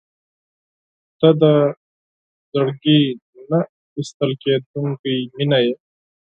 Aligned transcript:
•ته 1.19 1.29
د 1.41 1.43
زړګي 2.53 3.01
نه 3.51 3.59
ایستل 3.97 4.31
کېدونکې 4.43 5.13
مینه 5.35 5.59
یې. 5.65 5.73